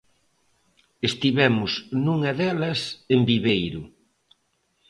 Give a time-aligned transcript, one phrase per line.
[1.09, 1.71] Estivemos
[2.03, 2.79] nunha delas
[3.13, 3.83] en Viveiro.